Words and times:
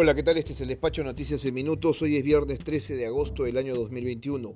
Hola, 0.00 0.14
¿qué 0.14 0.22
tal? 0.22 0.36
Este 0.36 0.52
es 0.52 0.60
el 0.60 0.68
despacho 0.68 1.02
Noticias 1.02 1.44
en 1.44 1.54
Minutos. 1.54 2.00
Hoy 2.02 2.16
es 2.16 2.22
viernes 2.22 2.60
13 2.60 2.94
de 2.94 3.06
agosto 3.06 3.42
del 3.42 3.56
año 3.56 3.74
2021. 3.74 4.54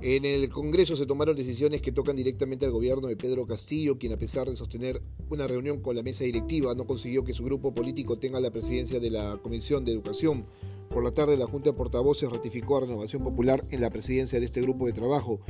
En 0.00 0.24
el 0.24 0.48
Congreso 0.48 0.94
se 0.94 1.06
tomaron 1.06 1.34
decisiones 1.34 1.82
que 1.82 1.90
tocan 1.90 2.14
directamente 2.14 2.66
al 2.66 2.70
gobierno 2.70 3.08
de 3.08 3.16
Pedro 3.16 3.48
Castillo, 3.48 3.98
quien 3.98 4.12
a 4.12 4.16
pesar 4.16 4.48
de 4.48 4.54
sostener 4.54 5.02
una 5.28 5.48
reunión 5.48 5.82
con 5.82 5.96
la 5.96 6.04
mesa 6.04 6.22
directiva 6.22 6.72
no 6.76 6.86
consiguió 6.86 7.24
que 7.24 7.34
su 7.34 7.42
grupo 7.42 7.74
político 7.74 8.20
tenga 8.20 8.38
la 8.38 8.52
presidencia 8.52 9.00
de 9.00 9.10
la 9.10 9.40
Comisión 9.42 9.84
de 9.84 9.90
Educación. 9.90 10.46
Por 10.90 11.04
la 11.04 11.12
tarde, 11.12 11.36
la 11.36 11.46
Junta 11.46 11.70
de 11.70 11.76
Portavoces 11.76 12.30
ratificó 12.30 12.76
a 12.76 12.80
Renovación 12.80 13.22
Popular 13.22 13.64
en 13.70 13.80
la 13.80 13.90
presidencia 13.90 14.38
de 14.38 14.46
este 14.46 14.62
grupo 14.62 14.86
de 14.86 14.92
trabajo. 14.92 15.40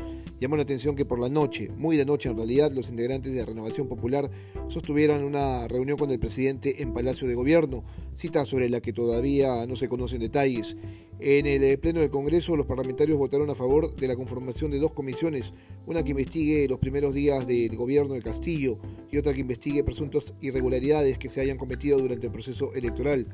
Llamó 0.41 0.57
la 0.57 0.65
atención 0.65 0.97
que 0.97 1.05
por 1.05 1.19
la 1.19 1.29
noche, 1.29 1.71
muy 1.77 1.97
de 1.97 2.05
noche 2.05 2.29
en 2.29 2.37
realidad, 2.37 2.73
los 2.73 2.91
integrantes 2.91 3.33
de 3.33 3.45
Renovación 3.45 3.89
Popular 3.89 4.31
sostuvieran 4.69 5.25
una 5.25 5.69
reunión 5.69 5.97
con 5.97 6.11
el 6.11 6.19
presidente 6.19 6.83
en 6.83 6.93
Palacio 6.93 7.27
de 7.27 7.35
Gobierno, 7.35 7.85
cita 8.15 8.45
sobre 8.45 8.69
la 8.69 8.81
que 8.81 8.93
todavía 8.93 9.67
no 9.67 9.77
se 9.77 9.89
conocen 9.89 10.21
detalles. 10.21 10.77
En 11.19 11.47
el 11.47 11.79
Pleno 11.79 12.01
del 12.01 12.11
Congreso, 12.11 12.57
los 12.57 12.67
parlamentarios 12.67 13.17
votaron 13.17 13.49
a 13.49 13.55
favor 13.55 13.97
de 13.97 14.07
la 14.07 14.17
conformación 14.17 14.71
de 14.71 14.79
dos 14.79 14.93
comisiones, 14.93 15.55
una 15.87 16.03
que 16.03 16.11
investigue 16.11 16.69
los 16.69 16.79
primeros 16.79 17.15
días 17.15 17.47
del 17.47 17.75
gobierno 17.75 18.13
de 18.13 18.21
Castillo 18.21 18.79
y 19.11 19.17
otra 19.17 19.33
que 19.33 19.41
investigue 19.41 19.83
presuntas 19.85 20.35
irregularidades 20.43 21.17
que 21.17 21.31
se 21.31 21.41
hayan 21.41 21.57
cometido 21.57 21.99
durante 21.99 22.27
el 22.27 22.33
proceso 22.33 22.75
electoral. 22.75 23.27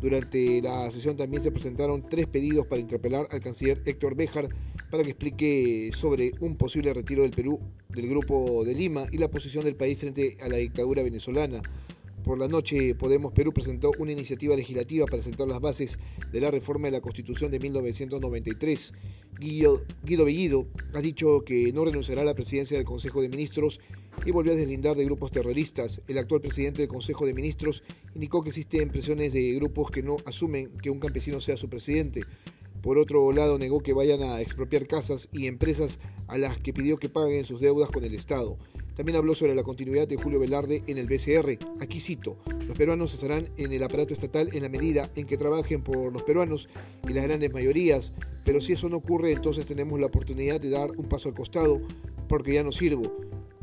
Durante 0.00 0.60
la 0.60 0.90
sesión 0.90 1.16
también 1.16 1.42
se 1.42 1.50
presentaron 1.50 2.06
tres 2.08 2.26
pedidos 2.26 2.66
para 2.66 2.80
interpelar 2.80 3.26
al 3.30 3.40
canciller 3.40 3.82
Héctor 3.84 4.14
Béjar 4.14 4.48
para 4.90 5.02
que 5.02 5.10
explique 5.10 5.90
sobre 5.94 6.32
un 6.40 6.56
posible 6.56 6.92
retiro 6.92 7.22
del 7.22 7.32
Perú 7.32 7.60
del 7.88 8.08
Grupo 8.08 8.64
de 8.64 8.74
Lima 8.74 9.06
y 9.10 9.18
la 9.18 9.28
posición 9.28 9.64
del 9.64 9.74
país 9.74 9.98
frente 9.98 10.36
a 10.42 10.48
la 10.48 10.56
dictadura 10.56 11.02
venezolana. 11.02 11.62
Por 12.26 12.40
la 12.40 12.48
noche, 12.48 12.96
Podemos 12.96 13.32
Perú 13.32 13.52
presentó 13.52 13.92
una 14.00 14.10
iniciativa 14.10 14.56
legislativa 14.56 15.06
para 15.06 15.22
sentar 15.22 15.46
las 15.46 15.60
bases 15.60 16.00
de 16.32 16.40
la 16.40 16.50
reforma 16.50 16.88
de 16.88 16.90
la 16.90 17.00
Constitución 17.00 17.52
de 17.52 17.60
1993. 17.60 18.94
Guido, 19.38 19.84
Guido 20.02 20.24
Bellido 20.24 20.66
ha 20.92 21.00
dicho 21.00 21.42
que 21.46 21.72
no 21.72 21.84
renunciará 21.84 22.22
a 22.22 22.24
la 22.24 22.34
presidencia 22.34 22.76
del 22.76 22.84
Consejo 22.84 23.22
de 23.22 23.28
Ministros 23.28 23.78
y 24.24 24.32
volvió 24.32 24.54
a 24.54 24.56
deslindar 24.56 24.96
de 24.96 25.04
grupos 25.04 25.30
terroristas. 25.30 26.02
El 26.08 26.18
actual 26.18 26.40
presidente 26.40 26.82
del 26.82 26.88
Consejo 26.88 27.26
de 27.26 27.32
Ministros 27.32 27.84
indicó 28.12 28.42
que 28.42 28.48
existen 28.48 28.88
presiones 28.88 29.32
de 29.32 29.52
grupos 29.52 29.92
que 29.92 30.02
no 30.02 30.16
asumen 30.24 30.72
que 30.82 30.90
un 30.90 30.98
campesino 30.98 31.40
sea 31.40 31.56
su 31.56 31.68
presidente. 31.68 32.22
Por 32.86 32.98
otro 32.98 33.32
lado, 33.32 33.58
negó 33.58 33.80
que 33.80 33.92
vayan 33.92 34.22
a 34.22 34.40
expropiar 34.40 34.86
casas 34.86 35.28
y 35.32 35.48
empresas 35.48 35.98
a 36.28 36.38
las 36.38 36.56
que 36.58 36.72
pidió 36.72 36.98
que 36.98 37.08
paguen 37.08 37.44
sus 37.44 37.60
deudas 37.60 37.90
con 37.90 38.04
el 38.04 38.14
Estado. 38.14 38.58
También 38.94 39.16
habló 39.16 39.34
sobre 39.34 39.56
la 39.56 39.64
continuidad 39.64 40.06
de 40.06 40.16
Julio 40.16 40.38
Velarde 40.38 40.84
en 40.86 40.96
el 40.96 41.08
BCR. 41.08 41.58
Aquí 41.80 41.98
cito, 41.98 42.36
los 42.64 42.78
peruanos 42.78 43.12
estarán 43.12 43.48
en 43.56 43.72
el 43.72 43.82
aparato 43.82 44.14
estatal 44.14 44.50
en 44.52 44.62
la 44.62 44.68
medida 44.68 45.10
en 45.16 45.26
que 45.26 45.36
trabajen 45.36 45.82
por 45.82 46.12
los 46.12 46.22
peruanos 46.22 46.68
y 47.08 47.12
las 47.12 47.24
grandes 47.24 47.52
mayorías, 47.52 48.12
pero 48.44 48.60
si 48.60 48.74
eso 48.74 48.88
no 48.88 48.98
ocurre, 48.98 49.32
entonces 49.32 49.66
tenemos 49.66 49.98
la 49.98 50.06
oportunidad 50.06 50.60
de 50.60 50.70
dar 50.70 50.92
un 50.92 51.08
paso 51.08 51.28
al 51.28 51.34
costado 51.34 51.80
porque 52.28 52.54
ya 52.54 52.62
no 52.62 52.70
sirvo. 52.70 53.12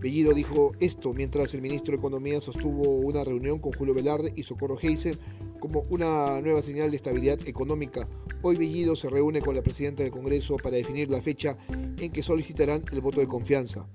Bellido 0.03 0.33
dijo 0.33 0.73
esto 0.81 1.13
mientras 1.13 1.53
el 1.53 1.61
ministro 1.61 1.93
de 1.93 1.99
Economía 1.99 2.41
sostuvo 2.41 2.97
una 2.97 3.23
reunión 3.23 3.59
con 3.59 3.71
Julio 3.71 3.93
Velarde 3.93 4.33
y 4.35 4.43
Socorro 4.43 4.77
Heisen 4.77 5.17
como 5.61 5.85
una 5.89 6.41
nueva 6.41 6.61
señal 6.61 6.91
de 6.91 6.97
estabilidad 6.97 7.39
económica. 7.47 8.05
Hoy 8.41 8.57
Bellido 8.57 8.97
se 8.97 9.09
reúne 9.09 9.41
con 9.41 9.55
la 9.55 9.61
presidenta 9.61 10.03
del 10.03 10.11
Congreso 10.11 10.57
para 10.57 10.75
definir 10.75 11.09
la 11.09 11.21
fecha 11.21 11.55
en 11.97 12.11
que 12.11 12.21
solicitarán 12.21 12.83
el 12.91 12.99
voto 12.99 13.21
de 13.21 13.29
confianza. 13.29 13.87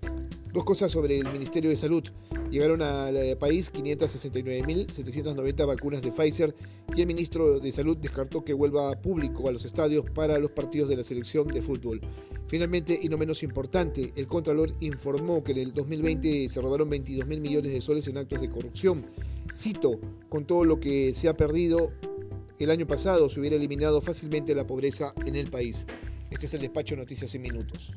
Dos 0.50 0.64
cosas 0.64 0.90
sobre 0.90 1.18
el 1.18 1.30
Ministerio 1.30 1.68
de 1.68 1.76
Salud. 1.76 2.04
Llegaron 2.50 2.80
al 2.80 3.36
país 3.36 3.70
569.790 3.70 5.66
vacunas 5.66 6.00
de 6.00 6.10
Pfizer 6.10 6.54
y 6.96 7.02
el 7.02 7.06
ministro 7.06 7.60
de 7.60 7.70
Salud 7.70 7.98
descartó 7.98 8.42
que 8.46 8.54
vuelva 8.54 8.98
público 9.02 9.46
a 9.46 9.52
los 9.52 9.66
estadios 9.66 10.08
para 10.08 10.38
los 10.38 10.52
partidos 10.52 10.88
de 10.88 10.96
la 10.96 11.04
selección 11.04 11.48
de 11.48 11.60
fútbol. 11.60 12.00
Finalmente, 12.48 12.98
y 13.00 13.10
no 13.10 13.18
menos 13.18 13.42
importante, 13.42 14.10
el 14.16 14.26
Contralor 14.26 14.72
informó 14.80 15.44
que 15.44 15.52
en 15.52 15.58
el 15.58 15.74
2020 15.74 16.48
se 16.48 16.60
robaron 16.62 16.88
22 16.88 17.28
mil 17.28 17.42
millones 17.42 17.72
de 17.72 17.82
soles 17.82 18.08
en 18.08 18.16
actos 18.16 18.40
de 18.40 18.48
corrupción. 18.48 19.04
Cito, 19.54 20.00
con 20.30 20.46
todo 20.46 20.64
lo 20.64 20.80
que 20.80 21.14
se 21.14 21.28
ha 21.28 21.36
perdido, 21.36 21.92
el 22.58 22.70
año 22.70 22.86
pasado 22.86 23.28
se 23.28 23.38
hubiera 23.38 23.56
eliminado 23.56 24.00
fácilmente 24.00 24.54
la 24.54 24.66
pobreza 24.66 25.12
en 25.26 25.36
el 25.36 25.50
país. 25.50 25.86
Este 26.30 26.46
es 26.46 26.54
el 26.54 26.62
despacho 26.62 26.96
Noticias 26.96 27.34
en 27.34 27.42
Minutos. 27.42 27.92